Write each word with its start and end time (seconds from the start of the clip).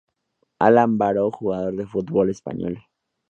Alan 0.57 0.97
Baró, 0.97 1.29
jugador 1.29 1.75
de 1.75 1.85
fútbol 1.85 2.31
español. 2.31 2.83